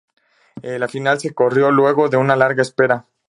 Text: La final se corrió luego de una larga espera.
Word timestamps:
La 0.63 0.87
final 0.87 1.19
se 1.19 1.31
corrió 1.35 1.69
luego 1.69 2.09
de 2.09 2.17
una 2.17 2.35
larga 2.35 2.63
espera. 2.63 3.05